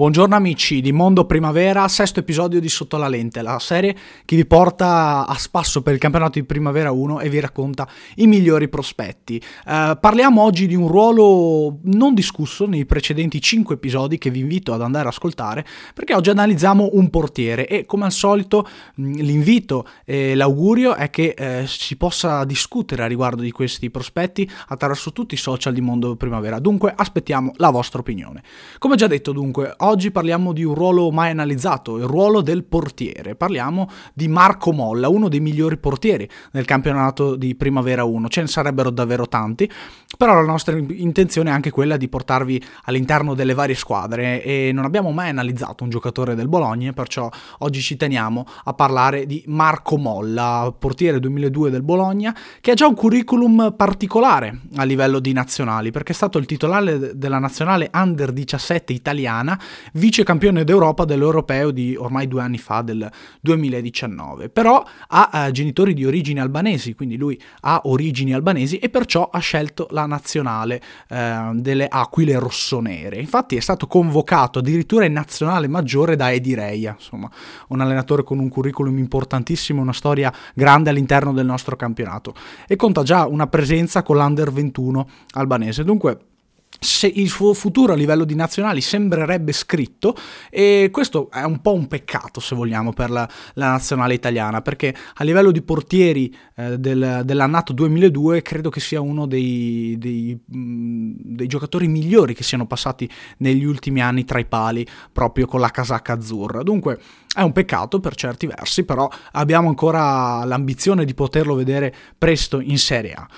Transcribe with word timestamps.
Buongiorno 0.00 0.34
amici 0.34 0.80
di 0.80 0.92
Mondo 0.92 1.26
Primavera, 1.26 1.86
sesto 1.86 2.20
episodio 2.20 2.58
di 2.58 2.70
Sotto 2.70 2.96
la 2.96 3.06
Lente, 3.06 3.42
la 3.42 3.58
serie 3.58 3.94
che 4.24 4.34
vi 4.34 4.46
porta 4.46 5.26
a 5.26 5.34
spasso 5.34 5.82
per 5.82 5.92
il 5.92 5.98
campionato 5.98 6.38
di 6.38 6.44
Primavera 6.46 6.90
1 6.90 7.20
e 7.20 7.28
vi 7.28 7.38
racconta 7.38 7.86
i 8.14 8.26
migliori 8.26 8.70
prospetti. 8.70 9.38
Uh, 9.66 10.00
parliamo 10.00 10.40
oggi 10.40 10.66
di 10.66 10.74
un 10.74 10.88
ruolo 10.88 11.80
non 11.82 12.14
discusso 12.14 12.64
nei 12.64 12.86
precedenti 12.86 13.42
5 13.42 13.74
episodi 13.74 14.16
che 14.16 14.30
vi 14.30 14.38
invito 14.38 14.72
ad 14.72 14.80
andare 14.80 15.06
ad 15.06 15.12
ascoltare 15.12 15.66
perché 15.92 16.14
oggi 16.14 16.30
analizziamo 16.30 16.88
un 16.92 17.10
portiere 17.10 17.66
e 17.66 17.84
come 17.84 18.06
al 18.06 18.12
solito 18.12 18.66
l'invito 18.94 19.86
e 20.06 20.34
l'augurio 20.34 20.94
è 20.94 21.10
che 21.10 21.34
eh, 21.36 21.66
si 21.66 21.98
possa 21.98 22.46
discutere 22.46 23.02
a 23.02 23.06
riguardo 23.06 23.42
di 23.42 23.50
questi 23.50 23.90
prospetti 23.90 24.50
attraverso 24.68 25.12
tutti 25.12 25.34
i 25.34 25.36
social 25.36 25.74
di 25.74 25.82
Mondo 25.82 26.16
Primavera. 26.16 26.58
Dunque 26.58 26.90
aspettiamo 26.96 27.52
la 27.56 27.68
vostra 27.68 27.98
opinione. 27.98 28.42
Come 28.78 28.96
già 28.96 29.06
detto 29.06 29.32
dunque, 29.32 29.74
Oggi 29.89 29.89
parliamo 30.10 30.52
di 30.52 30.64
un 30.64 30.74
ruolo 30.74 31.10
mai 31.10 31.30
analizzato, 31.30 31.96
il 31.96 32.04
ruolo 32.04 32.40
del 32.40 32.64
portiere. 32.64 33.34
Parliamo 33.34 33.88
di 34.12 34.28
Marco 34.28 34.72
Molla, 34.72 35.08
uno 35.08 35.28
dei 35.28 35.40
migliori 35.40 35.78
portieri 35.78 36.28
nel 36.52 36.64
campionato 36.64 37.36
di 37.36 37.54
Primavera 37.54 38.04
1. 38.04 38.28
Ce 38.28 38.40
ne 38.40 38.46
sarebbero 38.46 38.90
davvero 38.90 39.26
tanti, 39.26 39.70
però 40.16 40.34
la 40.34 40.46
nostra 40.46 40.76
intenzione 40.76 41.50
è 41.50 41.52
anche 41.52 41.70
quella 41.70 41.96
di 41.96 42.08
portarvi 42.08 42.62
all'interno 42.84 43.34
delle 43.34 43.54
varie 43.54 43.74
squadre 43.74 44.42
e 44.42 44.70
non 44.72 44.84
abbiamo 44.84 45.10
mai 45.10 45.28
analizzato 45.28 45.84
un 45.84 45.90
giocatore 45.90 46.34
del 46.34 46.48
Bologna, 46.48 46.92
perciò 46.92 47.28
oggi 47.58 47.80
ci 47.80 47.96
teniamo 47.96 48.46
a 48.64 48.74
parlare 48.74 49.26
di 49.26 49.42
Marco 49.46 49.96
Molla, 49.96 50.74
portiere 50.76 51.20
2002 51.20 51.70
del 51.70 51.82
Bologna, 51.82 52.36
che 52.60 52.72
ha 52.72 52.74
già 52.74 52.86
un 52.86 52.94
curriculum 52.94 53.74
particolare 53.76 54.60
a 54.76 54.84
livello 54.84 55.20
di 55.20 55.32
nazionali, 55.32 55.90
perché 55.90 56.12
è 56.12 56.14
stato 56.14 56.38
il 56.38 56.46
titolare 56.46 57.16
della 57.16 57.38
nazionale 57.38 57.90
Under 57.92 58.32
17 58.32 58.92
italiana 58.92 59.58
vice 59.94 60.24
campione 60.24 60.64
d'Europa 60.64 61.04
dell'Europeo 61.04 61.70
di 61.70 61.96
ormai 61.96 62.28
due 62.28 62.42
anni 62.42 62.58
fa, 62.58 62.82
del 62.82 63.10
2019. 63.40 64.48
Però 64.48 64.84
ha 65.08 65.30
eh, 65.32 65.50
genitori 65.50 65.94
di 65.94 66.04
origini 66.04 66.40
albanesi, 66.40 66.94
quindi 66.94 67.16
lui 67.16 67.40
ha 67.60 67.82
origini 67.84 68.32
albanesi 68.32 68.78
e 68.78 68.88
perciò 68.88 69.28
ha 69.30 69.38
scelto 69.38 69.86
la 69.90 70.06
nazionale 70.06 70.80
eh, 71.08 71.50
delle 71.54 71.86
Aquile 71.88 72.38
Rossonere. 72.38 73.18
Infatti 73.18 73.56
è 73.56 73.60
stato 73.60 73.86
convocato 73.86 74.58
addirittura 74.58 75.04
in 75.04 75.12
nazionale 75.12 75.68
maggiore 75.68 76.16
da 76.16 76.32
Edi 76.32 76.54
Reia, 76.54 76.94
insomma, 76.96 77.30
un 77.68 77.80
allenatore 77.80 78.22
con 78.22 78.38
un 78.38 78.48
curriculum 78.48 78.98
importantissimo, 78.98 79.80
una 79.80 79.92
storia 79.92 80.32
grande 80.54 80.90
all'interno 80.90 81.32
del 81.32 81.46
nostro 81.46 81.76
campionato 81.76 82.34
e 82.66 82.76
conta 82.76 83.02
già 83.02 83.26
una 83.26 83.46
presenza 83.46 84.02
con 84.02 84.16
l'Under 84.16 84.50
21 84.52 85.08
albanese. 85.32 85.84
Dunque 85.84 86.29
se 86.78 87.08
il 87.08 87.28
suo 87.28 87.52
futuro 87.52 87.92
a 87.92 87.96
livello 87.96 88.24
di 88.24 88.34
nazionali 88.34 88.80
sembrerebbe 88.80 89.52
scritto 89.52 90.16
e 90.48 90.88
questo 90.92 91.28
è 91.30 91.42
un 91.42 91.60
po' 91.60 91.74
un 91.74 91.88
peccato 91.88 92.38
se 92.40 92.54
vogliamo 92.54 92.92
per 92.92 93.10
la, 93.10 93.28
la 93.54 93.70
nazionale 93.70 94.14
italiana 94.14 94.62
perché 94.62 94.94
a 95.14 95.24
livello 95.24 95.50
di 95.50 95.60
portieri 95.62 96.34
eh, 96.54 96.78
del, 96.78 97.22
dell'annato 97.24 97.72
2002 97.72 98.40
credo 98.42 98.70
che 98.70 98.80
sia 98.80 99.00
uno 99.00 99.26
dei, 99.26 99.96
dei, 99.98 100.38
dei, 100.46 101.46
giocatori 101.48 101.88
migliori 101.88 102.34
che 102.34 102.44
siano 102.44 102.66
passati 102.66 103.10
negli 103.38 103.64
ultimi 103.64 104.00
anni 104.00 104.24
tra 104.24 104.38
i 104.38 104.46
pali 104.46 104.86
proprio 105.12 105.46
con 105.46 105.60
la 105.60 105.70
casacca 105.70 106.12
azzurra. 106.12 106.62
Dunque 106.62 106.98
è 107.34 107.42
un 107.42 107.52
peccato 107.52 107.98
per 107.98 108.14
certi 108.14 108.46
versi 108.46 108.84
però 108.84 109.10
abbiamo 109.32 109.68
ancora 109.68 110.44
l'ambizione 110.44 111.04
di 111.04 111.14
poterlo 111.14 111.54
vedere 111.54 111.92
presto 112.16 112.60
in 112.60 112.78
Serie 112.78 113.12
A 113.12 113.28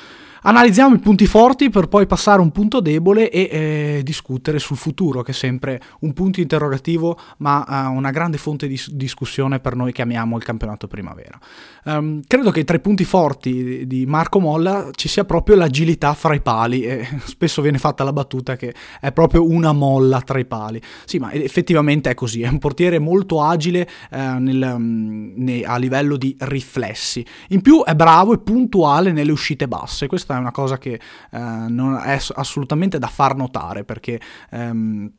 Analizziamo 0.44 0.96
i 0.96 0.98
punti 0.98 1.26
forti 1.26 1.70
per 1.70 1.86
poi 1.86 2.04
passare 2.04 2.40
a 2.40 2.42
un 2.42 2.50
punto 2.50 2.80
debole 2.80 3.30
e 3.30 3.48
eh, 3.48 4.00
discutere 4.02 4.58
sul 4.58 4.76
futuro, 4.76 5.22
che 5.22 5.30
è 5.30 5.34
sempre 5.34 5.80
un 6.00 6.12
punto 6.14 6.40
interrogativo, 6.40 7.16
ma 7.38 7.64
eh, 7.64 7.86
una 7.86 8.10
grande 8.10 8.38
fonte 8.38 8.66
di 8.66 8.80
discussione 8.88 9.60
per 9.60 9.76
noi 9.76 9.92
che 9.92 10.02
amiamo 10.02 10.36
il 10.36 10.42
campionato 10.42 10.88
primavera. 10.88 11.38
Um, 11.84 12.22
credo 12.26 12.50
che 12.50 12.64
tra 12.64 12.76
i 12.76 12.80
punti 12.80 13.04
forti 13.04 13.86
di 13.86 14.04
Marco 14.04 14.40
Molla 14.40 14.90
ci 14.92 15.06
sia 15.06 15.24
proprio 15.24 15.54
l'agilità 15.54 16.12
fra 16.14 16.34
i 16.34 16.40
pali, 16.40 16.82
e 16.82 17.06
spesso 17.24 17.62
viene 17.62 17.78
fatta 17.78 18.02
la 18.02 18.12
battuta 18.12 18.56
che 18.56 18.74
è 19.00 19.12
proprio 19.12 19.48
una 19.48 19.72
molla 19.72 20.22
tra 20.22 20.40
i 20.40 20.44
pali. 20.44 20.82
Sì, 21.04 21.20
ma 21.20 21.32
effettivamente 21.32 22.10
è 22.10 22.14
così, 22.14 22.42
è 22.42 22.48
un 22.48 22.58
portiere 22.58 22.98
molto 22.98 23.44
agile 23.44 23.88
eh, 24.10 24.18
nel, 24.40 24.72
um, 24.74 25.34
ne, 25.36 25.62
a 25.62 25.76
livello 25.76 26.16
di 26.16 26.34
riflessi. 26.40 27.24
In 27.50 27.60
più 27.60 27.84
è 27.84 27.94
bravo 27.94 28.32
e 28.32 28.38
puntuale 28.38 29.12
nelle 29.12 29.30
uscite 29.30 29.68
basse, 29.68 30.08
questa 30.08 30.31
questa 30.32 30.36
è 30.36 30.38
una 30.38 30.50
cosa 30.50 30.78
che 30.78 31.00
eh, 31.30 31.38
non 31.38 32.00
è 32.02 32.18
assolutamente 32.34 32.98
da 32.98 33.08
far 33.08 33.36
notare 33.36 33.84
perché 33.84 34.20
ehm, 34.50 35.10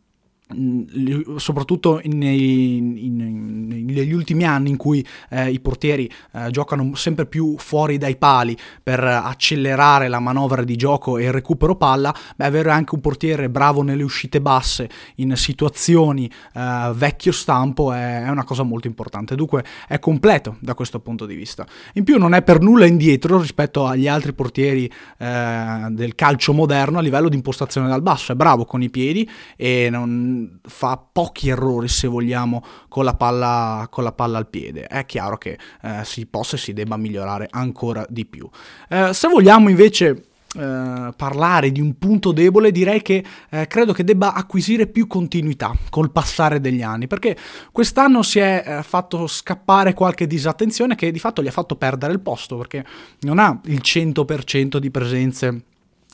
soprattutto 1.38 2.02
nei, 2.04 2.78
in, 2.78 3.83
negli 3.94 4.14
ultimi 4.14 4.46
anni 4.46 4.70
in 4.70 4.78
cui 4.78 5.06
eh, 5.30 5.50
i 5.50 5.60
portieri 5.60 6.10
eh, 6.34 6.50
giocano 6.50 6.96
sempre 6.96 7.26
più 7.26 7.56
fuori 7.58 7.98
dai 7.98 8.16
pali 8.16 8.58
per 8.82 9.04
accelerare 9.04 10.08
la 10.08 10.20
manovra 10.20 10.64
di 10.64 10.76
gioco 10.76 11.18
e 11.18 11.26
il 11.26 11.32
recupero 11.32 11.76
palla, 11.76 12.14
beh, 12.36 12.46
avere 12.46 12.72
anche 12.72 12.96
un 12.96 13.02
portiere 13.02 13.50
bravo 13.50 13.82
nelle 13.82 14.04
uscite 14.04 14.42
basse 14.42 14.90
in 15.16 15.36
situazioni 15.36 16.30
eh, 16.54 16.92
vecchio 16.94 17.32
stampo 17.32 17.92
è, 17.92 18.24
è, 18.24 18.30
una 18.30 18.44
cosa 18.44 18.64
molto 18.64 18.88
importante. 18.88 19.36
Dunque 19.36 19.64
è 19.88 20.00
completo 20.00 20.58
da 20.60 20.74
questo 20.74 21.00
punto 21.00 21.26
di 21.26 21.36
vista. 21.36 21.66
In 21.94 22.04
più 22.04 22.18
non 22.18 22.34
è 22.34 22.42
per 22.42 22.62
nulla 22.62 22.86
indietro 22.86 23.40
rispetto 23.40 23.86
agli 23.86 24.08
altri 24.08 24.34
portieri 24.34 24.92
eh, 25.18 25.88
del 25.90 26.16
calcio 26.16 26.54
moderno 26.54 27.00
a 27.00 27.02
livello 27.02 27.30
di 27.30 27.36
impostazione 27.36 27.88
dal 27.88 28.02
basso, 28.02 28.32
è 28.32 28.36
bravo 28.36 28.66
con 28.66 28.82
i 28.82 28.90
piedi 28.90 29.30
e 29.56 29.90
non 29.90 30.60
fa 30.64 31.02
pochi 31.12 31.50
errori 31.50 31.88
se 31.88 32.08
vogliamo 32.08 32.64
con 32.88 33.04
la 33.04 33.16
palla, 33.16 33.83
con 33.88 34.04
la 34.04 34.12
palla 34.12 34.38
al 34.38 34.48
piede. 34.48 34.88
È 34.88 35.06
chiaro 35.06 35.38
che 35.38 35.58
eh, 35.82 36.02
si 36.04 36.26
possa 36.26 36.56
e 36.56 36.60
si 36.60 36.74
debba 36.74 36.98
migliorare 36.98 37.48
ancora 37.50 38.06
di 38.10 38.26
più. 38.26 38.50
Eh, 38.90 39.14
se 39.14 39.28
vogliamo 39.28 39.70
invece 39.70 40.28
Uh, 40.56 41.12
parlare 41.16 41.72
di 41.72 41.82
un 41.82 41.98
punto 41.98 42.32
debole, 42.32 42.70
direi 42.70 43.02
che 43.02 43.26
uh, 43.50 43.62
credo 43.68 43.92
che 43.92 44.04
debba 44.04 44.36
acquisire 44.36 44.86
più 44.86 45.08
continuità 45.08 45.76
col 45.90 46.12
passare 46.12 46.60
degli 46.60 46.84
anni, 46.84 47.08
perché 47.08 47.36
quest'anno 47.72 48.22
si 48.22 48.38
è 48.38 48.64
uh, 48.64 48.84
fatto 48.84 49.26
scappare 49.26 49.96
qualche 49.96 50.28
disattenzione 50.28 50.94
che 50.94 51.10
di 51.10 51.18
fatto 51.18 51.42
gli 51.42 51.48
ha 51.48 51.52
fatto 51.52 51.76
perdere 51.76 52.14
il 52.14 52.20
posto, 52.20 52.56
perché 52.56 52.86
non 53.22 53.40
ha 53.40 53.60
il 53.66 53.82
100% 53.84 54.78
di 54.78 54.92
presenze 54.92 55.64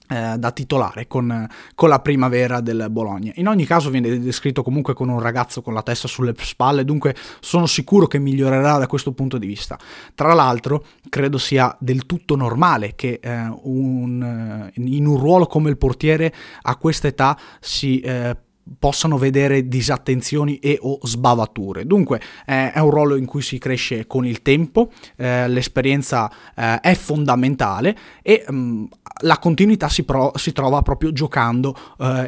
da 0.09 0.52
titolare 0.52 1.06
con, 1.06 1.47
con, 1.75 1.88
la 1.88 2.00
primavera 2.00 2.62
del 2.62 2.88
Bologna. 2.90 3.31
In 3.36 3.47
ogni 3.47 3.66
caso 3.66 3.92
viene 3.92 4.20
descritto 4.20 4.64
comunque 4.64 4.96
con 4.96 5.08
un 5.08 5.20
ragazzo 5.20 5.62
con 5.62 5.75
la 5.75 5.84
testa 5.84 6.08
sulle 6.08 6.34
spalle, 6.36 6.84
dunque 6.84 7.16
sono 7.40 7.68
sicuro 7.68 8.08
che 8.08 8.18
migliorerà 8.18 8.78
da 8.80 8.88
questo 8.88 9.12
punto 9.12 9.38
di 9.38 9.46
vista. 9.46 9.78
Tra 10.16 10.34
l'altro, 10.34 10.84
credo 11.09 11.38
sia 11.38 11.75
del 11.80 12.08
tutto 12.08 12.36
normale 12.36 12.96
che 12.96 13.20
eh, 13.22 13.53
un, 13.64 14.72
in 14.74 15.06
un 15.06 15.18
ruolo 15.18 15.46
come 15.46 15.70
il 15.70 15.78
portiere 15.78 16.34
a 16.64 16.76
questa 16.76 17.08
età 17.08 17.38
si 17.59 18.00
eh, 18.00 18.36
possano 18.78 19.18
vedere 19.18 19.68
disattenzioni 19.68 20.57
e 20.59 20.78
o 20.81 21.00
sbavature. 21.02 21.85
Dunque 21.85 22.22
eh, 22.46 22.72
è 22.72 22.80
un 22.80 22.90
ruolo 22.90 23.16
in 23.16 23.25
cui 23.25 23.41
si 23.41 23.57
cresce 23.57 24.06
con 24.07 24.25
il 24.25 24.41
tempo, 24.41 24.91
eh, 25.18 25.47
l'esperienza 25.47 26.31
eh, 26.56 26.79
è 26.79 26.94
fondamentale 26.94 27.97
e 28.22 28.46
mh, 28.47 28.56
mm, 28.56 28.85
la 29.22 29.38
continuità 29.40 29.90
si, 29.90 30.03
pro- 30.03 30.31
si, 30.35 30.52
trova 30.53 30.81
proprio 30.81 31.12
giocando 31.12 31.75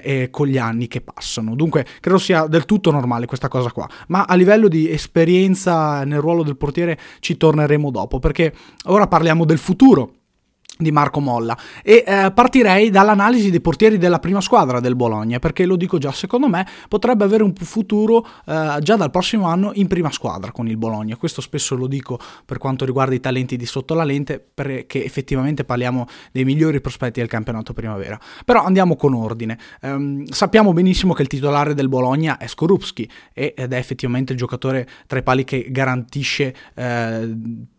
eh, 0.01 0.29
con 0.29 0.47
gli 0.47 0.57
anni 0.57 0.87
che 0.87 1.01
passano. 1.01 1.55
Dunque 1.55 1.85
credo 1.99 2.17
sia 2.17 2.47
del 2.47 2.65
tutto 2.65 2.91
normale 2.91 3.25
questa 3.25 3.47
cosa 3.47 3.71
qua, 3.71 3.87
ma 4.07 4.23
a 4.25 4.35
livello 4.35 4.67
di 4.67 4.89
esperienza 4.89 6.03
nel 6.03 6.19
ruolo 6.19 6.43
del 6.43 6.57
portiere 6.57 6.97
ci 7.19 7.37
torneremo 7.37 7.91
dopo 7.91 8.19
perché 8.19 8.53
ora 8.85 9.07
parliamo 9.07 9.45
del 9.45 9.57
futuro 9.57 10.20
di 10.81 10.91
Marco 10.91 11.19
Molla. 11.19 11.57
E 11.83 12.03
eh, 12.05 12.31
partirei 12.33 12.89
dall'analisi 12.89 13.49
dei 13.49 13.61
portieri 13.61 13.97
della 13.97 14.19
prima 14.19 14.41
squadra 14.41 14.79
del 14.79 14.95
Bologna 14.95 15.39
perché 15.39 15.65
lo 15.65 15.75
dico 15.75 15.97
già 15.97 16.11
secondo 16.11 16.47
me 16.47 16.65
potrebbe 16.87 17.23
avere 17.23 17.43
un 17.43 17.53
futuro 17.53 18.25
eh, 18.45 18.77
già 18.81 18.95
dal 18.95 19.11
prossimo 19.11 19.45
anno 19.47 19.71
in 19.75 19.87
prima 19.87 20.11
squadra 20.11 20.51
con 20.51 20.67
il 20.67 20.77
Bologna. 20.77 21.15
Questo 21.15 21.41
spesso 21.41 21.75
lo 21.75 21.87
dico 21.87 22.19
per 22.45 22.57
quanto 22.57 22.85
riguarda 22.85 23.15
i 23.15 23.19
talenti 23.19 23.57
di 23.57 23.65
sotto 23.65 23.93
la 23.93 24.03
lente 24.03 24.43
perché 24.53 25.03
effettivamente 25.03 25.63
parliamo 25.63 26.05
dei 26.31 26.43
migliori 26.43 26.81
prospetti 26.81 27.19
del 27.19 27.29
campionato 27.29 27.73
primavera. 27.73 28.19
Però 28.45 28.63
andiamo 28.63 28.95
con 28.95 29.13
ordine. 29.13 29.57
Ehm, 29.81 30.25
sappiamo 30.25 30.73
benissimo 30.73 31.13
che 31.13 31.21
il 31.21 31.27
titolare 31.27 31.73
del 31.73 31.89
Bologna 31.89 32.37
è 32.37 32.47
Skorupski 32.47 33.09
ed 33.33 33.73
è 33.73 33.77
effettivamente 33.77 34.33
il 34.33 34.37
giocatore 34.37 34.87
tra 35.07 35.19
i 35.19 35.23
pali 35.23 35.43
che 35.43 35.67
garantisce 35.69 36.55
eh, 36.75 37.29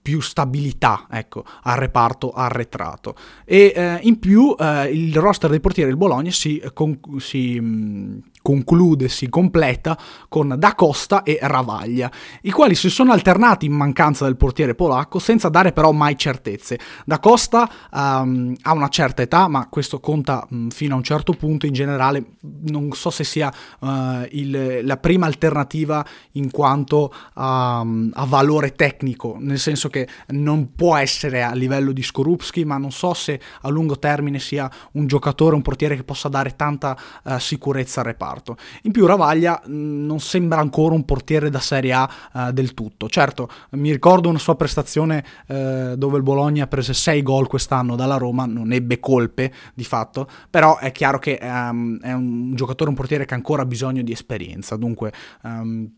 più 0.03 0.21
stabilità 0.21 1.07
ecco, 1.09 1.45
al 1.63 1.79
reparto 1.79 2.33
arretrato. 2.33 3.15
E 3.45 3.73
eh, 3.75 3.99
in 4.03 4.19
più 4.19 4.55
eh, 4.59 4.91
il 4.91 5.17
roster 5.17 5.49
dei 5.49 5.61
portieri 5.61 5.89
del 5.89 5.99
Bologna 5.99 6.33
si, 6.33 6.61
con, 6.75 6.99
si 7.19 7.59
mh, 7.61 7.65
mm, 7.65 8.19
conclude, 8.43 9.09
si 9.09 9.29
completa 9.29 9.97
con 10.29 10.57
Da 10.59 10.75
Costa 10.75 11.23
e 11.23 11.39
Ravaglia, 11.41 12.11
i 12.43 12.51
quali 12.51 12.75
si 12.75 12.91
sono 12.91 13.13
alternati 13.13 13.67
in 13.67 13.73
mancanza 13.73 14.25
del 14.25 14.37
portiere 14.37 14.75
polacco 14.75 15.19
senza 15.19 15.49
dare 15.49 15.73
però 15.73 15.93
mai 15.93 16.19
certezze. 16.19 16.79
Da 17.07 17.21
Costa 17.21 17.71
um, 17.93 18.55
ha 18.61 18.73
una 18.73 18.89
certa 18.89 19.23
età, 19.23 19.49
ma 19.49 19.69
questo 19.69 20.01
conta 20.01 20.47
um, 20.51 20.69
fino 20.71 20.95
a 20.95 20.97
un 20.97 21.05
certo 21.05 21.33
punto, 21.33 21.67
in 21.67 21.73
generale 21.73 22.25
non 22.69 22.91
so 22.93 23.11
se 23.11 23.25
sia 23.25 23.53
uh, 23.79 24.27
il, 24.31 24.81
la 24.83 24.97
prima 24.97 25.27
alternativa 25.27 26.05
in 26.33 26.51
quanto 26.51 27.15
um, 27.35 28.11
a, 28.13 28.25
valore 28.27 28.73
tecnico, 28.73 29.37
nel 29.39 29.59
senso 29.59 29.89
che 29.89 30.09
non 30.29 30.75
può 30.75 30.97
essere 30.97 31.43
a 31.43 31.53
livello 31.53 31.93
di 31.93 32.03
Skorupski, 32.03 32.65
ma 32.65 32.77
non 32.77 32.91
so 32.91 33.15
se 33.15 33.41
a 33.61 33.69
lungo 33.69 33.99
termine 33.99 34.41
sia 34.41 34.71
un 34.93 35.07
giocatore, 35.07 35.55
un 35.55 35.63
portiere 35.63 35.95
che 35.95 36.03
possa 36.05 36.29
dare 36.29 36.57
tanta 36.57 36.97
uh, 37.25 37.39
sicurezza 37.39 38.01
al 38.01 38.07
reparto 38.07 38.32
reparto. 38.33 38.57
In 38.83 38.93
più 38.93 39.07
Ravaglia 39.07 39.61
mh, 39.65 39.73
mm, 39.73 40.07
non 40.07 40.21
sembra 40.21 40.61
ancora 40.61 40.95
un 40.95 41.05
portiere 41.05 41.51
da 41.51 41.61
Serie 41.61 41.93
A 41.93 42.11
uh, 42.33 42.51
del 42.53 42.75
tutto. 42.75 43.09
Certo, 43.09 43.49
mi 43.71 43.93
ricordo 43.93 44.29
una 44.29 44.39
sua 44.39 44.57
prestazione 44.57 45.25
uh, 45.49 45.95
dove 45.97 46.17
il 46.17 46.23
Bologna 46.23 46.67
prese 46.67 46.95
6 46.95 47.23
gol 47.23 47.47
quest'anno 47.47 47.97
dalla 47.97 48.17
Roma, 48.17 48.47
non 48.47 48.73
ebbe 48.73 48.99
colpe 48.99 49.53
di 49.75 49.85
fatto, 49.85 50.29
però 50.49 50.79
è 50.79 50.93
chiaro 50.93 51.19
che 51.19 51.39
um, 51.43 51.99
è 52.01 52.13
un 52.13 52.55
giocatore, 52.55 52.91
un 52.91 52.97
portiere 52.97 53.25
che 53.25 53.35
ha 53.35 53.37
ancora 53.37 53.65
bisogno 53.65 54.03
di 54.03 54.13
esperienza, 54.13 54.77
dunque... 54.77 55.13
Um, 55.43 55.91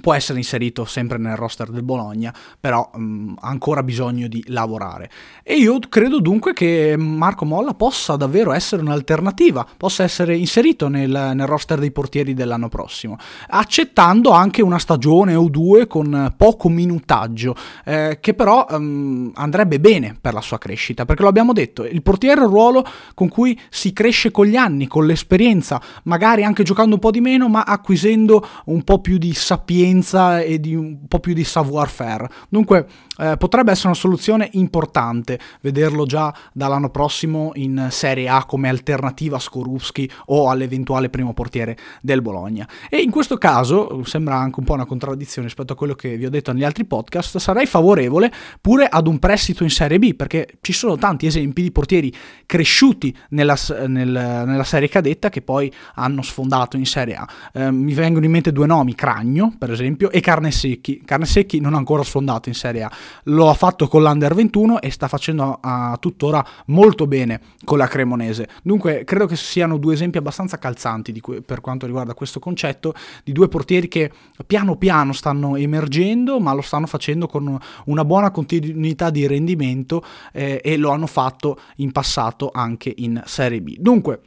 può 0.00 0.14
essere 0.14 0.38
inserito 0.38 0.84
sempre 0.84 1.18
nel 1.18 1.34
roster 1.34 1.68
del 1.68 1.82
Bologna, 1.82 2.32
però 2.58 2.88
um, 2.94 3.34
ha 3.40 3.48
ancora 3.48 3.82
bisogno 3.82 4.28
di 4.28 4.42
lavorare. 4.46 5.10
E 5.42 5.56
io 5.56 5.80
credo 5.88 6.20
dunque 6.20 6.52
che 6.52 6.94
Marco 6.96 7.44
Molla 7.44 7.74
possa 7.74 8.14
davvero 8.14 8.52
essere 8.52 8.82
un'alternativa, 8.82 9.66
possa 9.76 10.04
essere 10.04 10.36
inserito 10.36 10.86
nel, 10.86 11.10
nel 11.10 11.46
roster 11.46 11.80
dei 11.80 11.90
portieri 11.90 12.34
dell'anno 12.34 12.68
prossimo, 12.68 13.16
accettando 13.48 14.30
anche 14.30 14.62
una 14.62 14.78
stagione 14.78 15.34
o 15.34 15.48
due 15.48 15.88
con 15.88 16.34
poco 16.36 16.68
minutaggio, 16.68 17.56
eh, 17.84 18.18
che 18.20 18.34
però 18.34 18.66
um, 18.70 19.32
andrebbe 19.34 19.80
bene 19.80 20.16
per 20.18 20.34
la 20.34 20.40
sua 20.40 20.58
crescita, 20.58 21.04
perché 21.04 21.22
lo 21.22 21.28
abbiamo 21.28 21.52
detto, 21.52 21.84
il 21.84 22.02
portiere 22.02 22.40
è 22.40 22.44
un 22.44 22.50
ruolo 22.50 22.86
con 23.14 23.28
cui 23.28 23.58
si 23.68 23.92
cresce 23.92 24.30
con 24.30 24.46
gli 24.46 24.56
anni, 24.56 24.86
con 24.86 25.04
l'esperienza, 25.04 25.82
magari 26.04 26.44
anche 26.44 26.62
giocando 26.62 26.94
un 26.94 27.00
po' 27.00 27.10
di 27.10 27.20
meno, 27.20 27.48
ma 27.48 27.64
acquisendo 27.64 28.46
un 28.66 28.84
po' 28.84 29.00
più 29.00 29.18
di 29.18 29.34
sapienza 29.34 29.78
esperienza 29.80 30.40
e 30.40 30.60
di 30.60 30.74
un 30.74 31.06
po' 31.08 31.20
più 31.20 31.32
di 31.32 31.44
savoir-faire. 31.44 32.28
Dunque 32.48 32.86
eh, 33.20 33.36
potrebbe 33.36 33.70
essere 33.70 33.88
una 33.88 33.96
soluzione 33.96 34.48
importante 34.52 35.38
vederlo 35.60 36.06
già 36.06 36.34
dall'anno 36.52 36.90
prossimo 36.90 37.52
in 37.54 37.88
Serie 37.90 38.28
A 38.28 38.44
come 38.46 38.68
alternativa 38.68 39.36
a 39.36 39.40
Skorupski 39.40 40.10
o 40.26 40.48
all'eventuale 40.48 41.10
primo 41.10 41.34
portiere 41.34 41.76
del 42.00 42.22
Bologna. 42.22 42.68
E 42.88 42.98
in 42.98 43.10
questo 43.10 43.36
caso, 43.36 44.02
sembra 44.04 44.36
anche 44.36 44.60
un 44.60 44.64
po' 44.64 44.72
una 44.74 44.86
contraddizione 44.86 45.46
rispetto 45.46 45.72
a 45.72 45.76
quello 45.76 45.94
che 45.94 46.16
vi 46.16 46.26
ho 46.26 46.30
detto 46.30 46.52
negli 46.52 46.64
altri 46.64 46.84
podcast, 46.84 47.38
sarei 47.38 47.66
favorevole 47.66 48.32
pure 48.60 48.86
ad 48.86 49.06
un 49.06 49.18
prestito 49.18 49.62
in 49.62 49.70
Serie 49.70 49.98
B 49.98 50.14
perché 50.14 50.58
ci 50.60 50.72
sono 50.72 50.96
tanti 50.96 51.26
esempi 51.26 51.62
di 51.62 51.70
portieri 51.70 52.12
cresciuti 52.46 53.14
nella, 53.30 53.56
nel, 53.86 54.08
nella 54.08 54.64
serie 54.64 54.88
cadetta 54.88 55.28
che 55.28 55.42
poi 55.42 55.72
hanno 55.94 56.22
sfondato 56.22 56.76
in 56.76 56.86
Serie 56.86 57.14
A. 57.14 57.28
Eh, 57.52 57.70
mi 57.70 57.94
vengono 57.94 58.24
in 58.24 58.30
mente 58.30 58.52
due 58.52 58.66
nomi, 58.66 58.94
Cragno 58.94 59.54
per 59.58 59.70
esempio 59.70 60.10
e 60.10 60.20
Carnesecchi. 60.20 61.02
Carnesecchi 61.04 61.60
non 61.60 61.74
ha 61.74 61.78
ancora 61.78 62.02
sfondato 62.02 62.48
in 62.48 62.54
Serie 62.54 62.82
A, 62.82 62.90
lo 63.24 63.48
ha 63.48 63.54
fatto 63.54 63.88
con 63.88 64.02
l'Under 64.02 64.34
21 64.34 64.80
e 64.80 64.90
sta 64.90 65.08
facendo 65.08 65.58
a 65.60 65.96
tuttora 66.00 66.44
molto 66.66 67.06
bene 67.06 67.40
con 67.64 67.78
la 67.78 67.86
Cremonese. 67.86 68.48
Dunque 68.62 69.04
credo 69.04 69.26
che 69.26 69.36
siano 69.36 69.78
due 69.78 69.94
esempi 69.94 70.18
abbastanza 70.18 70.58
calzanti 70.58 71.18
que- 71.20 71.42
per 71.42 71.60
quanto 71.60 71.86
riguarda 71.86 72.14
questo 72.14 72.38
concetto 72.38 72.94
di 73.24 73.32
due 73.32 73.48
portieri 73.48 73.88
che 73.88 74.10
piano 74.46 74.76
piano 74.76 75.12
stanno 75.12 75.56
emergendo 75.56 76.40
ma 76.40 76.52
lo 76.52 76.62
stanno 76.62 76.86
facendo 76.86 77.26
con 77.26 77.58
una 77.84 78.04
buona 78.04 78.30
continuità 78.30 79.10
di 79.10 79.26
rendimento 79.26 80.04
eh, 80.32 80.60
e 80.62 80.76
lo 80.76 80.90
hanno 80.90 81.06
fatto 81.06 81.58
in 81.76 81.92
passato 81.92 82.50
anche 82.52 82.92
in 82.96 83.20
Serie 83.26 83.60
B. 83.60 83.76
Dunque 83.78 84.20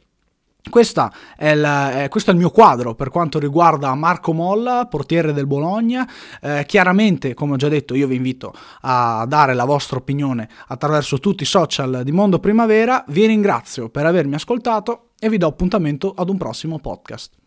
è 1.36 1.54
la, 1.54 2.04
eh, 2.04 2.08
questo 2.08 2.30
è 2.30 2.32
il 2.32 2.38
mio 2.38 2.50
quadro 2.50 2.94
per 2.94 3.10
quanto 3.10 3.38
riguarda 3.38 3.94
Marco 3.94 4.32
Molla, 4.32 4.86
portiere 4.86 5.32
del 5.32 5.46
Bologna. 5.46 6.08
Eh, 6.40 6.64
chiaramente, 6.66 7.34
come 7.34 7.52
ho 7.52 7.56
già 7.56 7.68
detto, 7.68 7.94
io 7.94 8.06
vi 8.06 8.16
invito 8.16 8.52
a 8.80 9.24
dare 9.28 9.54
la 9.54 9.64
vostra 9.64 9.98
opinione 9.98 10.48
attraverso 10.68 11.18
tutti 11.18 11.42
i 11.42 11.46
social 11.46 12.02
di 12.02 12.12
Mondo 12.12 12.38
Primavera. 12.38 13.04
Vi 13.08 13.26
ringrazio 13.26 13.88
per 13.88 14.06
avermi 14.06 14.34
ascoltato 14.34 15.10
e 15.18 15.28
vi 15.28 15.36
do 15.36 15.46
appuntamento 15.46 16.12
ad 16.16 16.28
un 16.28 16.38
prossimo 16.38 16.78
podcast. 16.78 17.43